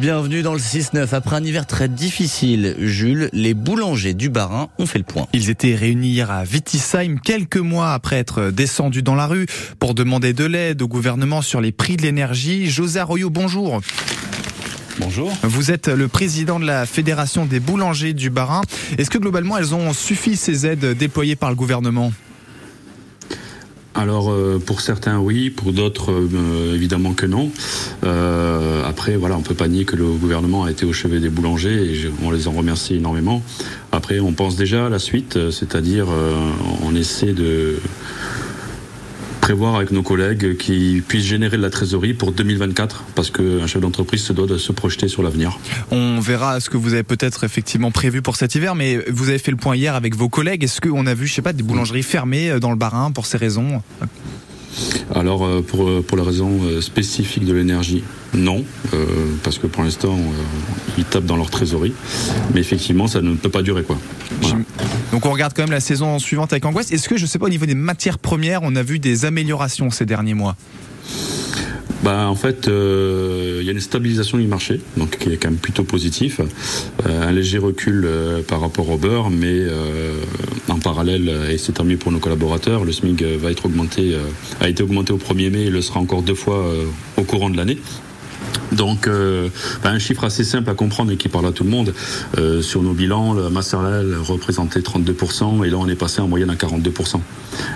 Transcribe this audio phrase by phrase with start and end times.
[0.00, 1.14] bienvenue dans le 6-9.
[1.14, 5.26] Après un hiver très difficile, Jules, les boulangers du Barin ont fait le point.
[5.32, 9.46] Ils étaient réunis hier à Wittisheim quelques mois après être descendus dans la rue
[9.78, 12.68] pour demander de l'aide au gouvernement sur les prix de l'énergie.
[12.68, 13.80] José Arroyo, bonjour.
[14.98, 15.32] Bonjour.
[15.42, 18.62] Vous êtes le président de la Fédération des boulangers du Barin.
[18.98, 22.12] Est-ce que globalement elles ont suffi ces aides déployées par le gouvernement?
[23.96, 27.50] Alors euh, pour certains oui, pour d'autres euh, évidemment que non.
[28.04, 31.30] Euh, après voilà, on peut pas nier que le gouvernement a été au chevet des
[31.30, 33.42] boulangers et on les en remercie énormément.
[33.92, 36.06] Après on pense déjà à la suite, c'est-à-dire
[36.84, 37.76] on essaie de
[39.46, 43.80] prévoir avec nos collègues qui puissent générer de la trésorerie pour 2024 parce qu'un chef
[43.80, 45.60] d'entreprise se doit de se projeter sur l'avenir.
[45.92, 49.38] On verra ce que vous avez peut-être effectivement prévu pour cet hiver, mais vous avez
[49.38, 50.64] fait le point hier avec vos collègues.
[50.64, 53.36] Est-ce qu'on a vu, je sais pas, des boulangeries fermées dans le Barin pour ces
[53.36, 53.82] raisons?
[55.14, 58.02] Alors euh, pour, euh, pour la raison euh, spécifique de l'énergie,
[58.34, 58.64] non,
[59.42, 60.18] parce que pour l'instant
[60.98, 61.94] ils tapent dans leur trésorerie,
[62.52, 63.96] mais effectivement ça ne peut pas durer quoi.
[65.12, 66.92] Donc on regarde quand même la saison suivante avec angoisse.
[66.92, 69.90] Est-ce que je sais pas au niveau des matières premières, on a vu des améliorations
[69.90, 70.56] ces derniers mois?
[72.02, 75.58] Bah, en fait, il y a une stabilisation du marché, donc qui est quand même
[75.58, 76.40] plutôt positif.
[77.06, 78.06] un léger recul
[78.48, 79.62] par rapport au beurre, mais
[80.68, 82.92] en parallèle, et c'est tant mieux pour nos collaborateurs, le
[83.44, 84.20] être augmenté, euh,
[84.60, 86.84] a été augmenté au 1er mai et le sera encore deux fois euh,
[87.16, 87.78] au courant de l'année.
[88.72, 89.48] Donc, euh,
[89.82, 91.94] bah, un chiffre assez simple à comprendre et qui parle à tout le monde.
[92.62, 96.50] sur nos bilans, la masse salariale représentait 32% et là, on est passé en moyenne
[96.50, 97.20] à 42%.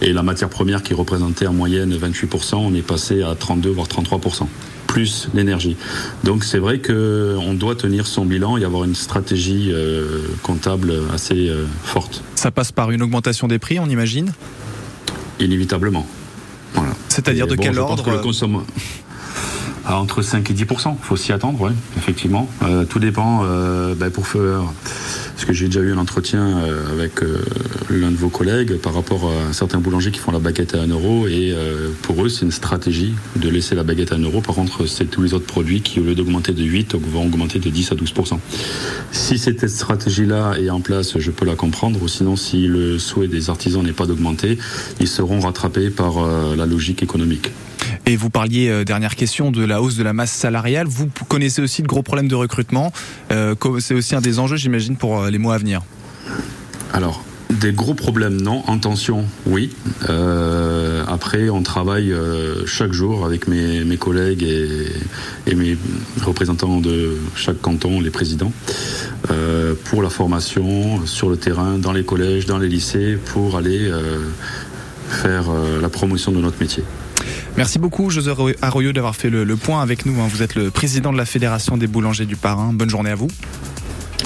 [0.00, 3.88] Et la matière première qui représentait en moyenne 28%, on est passé à 32 voire
[3.88, 4.46] 33%
[4.96, 5.76] plus l'énergie.
[6.24, 11.50] Donc c'est vrai qu'on doit tenir son bilan et avoir une stratégie euh, comptable assez
[11.50, 12.24] euh, forte.
[12.34, 14.32] Ça passe par une augmentation des prix, on imagine?
[15.38, 16.06] Inévitablement.
[16.72, 16.94] Voilà.
[17.10, 18.22] C'est-à-dire de quel ordre
[19.94, 22.48] entre 5 et 10% Il faut s'y attendre, oui, effectivement.
[22.62, 24.62] Euh, tout dépend euh, ben, pour faire.
[25.34, 27.20] Parce que j'ai déjà eu un entretien euh, avec
[27.90, 30.88] l'un de vos collègues par rapport à certains boulangers qui font la baguette à 1
[30.88, 31.28] euro.
[31.28, 31.54] Et
[32.02, 34.40] pour eux, c'est une stratégie de laisser la baguette à 1 euro.
[34.40, 37.58] Par contre, c'est tous les autres produits qui, au lieu d'augmenter de 8, vont augmenter
[37.58, 38.38] de 10 à 12%
[39.12, 42.08] Si cette stratégie-là est en place, je peux la comprendre.
[42.08, 44.58] Sinon, si le souhait des artisans n'est pas d'augmenter,
[45.00, 46.26] ils seront rattrapés par
[46.56, 47.50] la logique économique.
[48.08, 50.86] Et vous parliez, euh, dernière question, de la hausse de la masse salariale.
[50.86, 52.92] Vous connaissez aussi de gros problèmes de recrutement.
[53.32, 55.82] Euh, c'est aussi un des enjeux, j'imagine, pour euh, les mois à venir.
[56.92, 58.62] Alors, des gros problèmes, non.
[58.68, 59.70] En tension, oui.
[61.08, 62.12] après, on travaille
[62.64, 65.76] chaque jour avec mes, collègues et, mes
[66.22, 68.52] représentants de chaque canton, les présidents,
[69.84, 73.90] pour la formation sur le terrain, dans les collèges, dans les lycées, pour aller
[75.08, 75.44] faire
[75.80, 76.82] la promotion de notre métier.
[77.56, 80.20] Merci beaucoup, José Arroyo, d'avoir fait le, point avec nous.
[80.20, 80.28] Hein.
[80.30, 82.72] Vous êtes le président de la Fédération des boulangers du Parrain.
[82.72, 83.28] Bonne journée à vous.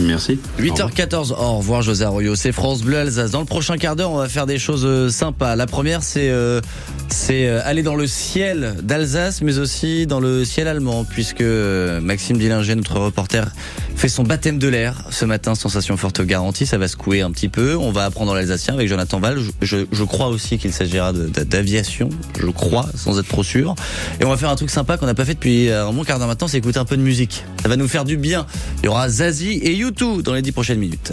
[0.00, 0.38] Merci.
[0.58, 3.32] 8h14, au revoir José Arroyo, c'est France Bleu Alsace.
[3.32, 5.56] Dans le prochain quart d'heure, on va faire des choses euh, sympas.
[5.56, 6.60] La première, c'est euh,
[7.08, 12.38] c'est euh, aller dans le ciel d'Alsace, mais aussi dans le ciel allemand, puisque Maxime
[12.38, 13.50] Dillinger, notre reporter,
[13.96, 17.48] fait son baptême de l'air ce matin, sensation forte garantie, ça va secouer un petit
[17.48, 17.76] peu.
[17.76, 19.38] On va apprendre l'alsacien avec Jonathan Val.
[19.60, 22.08] Je, je, crois aussi qu'il s'agira d'aviation,
[22.38, 23.74] je crois, sans être trop sûr.
[24.20, 26.18] Et on va faire un truc sympa qu'on n'a pas fait depuis un bon quart
[26.18, 27.44] d'heure maintenant, c'est écouter un peu de musique.
[27.62, 28.46] Ça va nous faire du bien.
[28.82, 31.12] Il y aura Zazie et YouTube dans les dix prochaines minutes.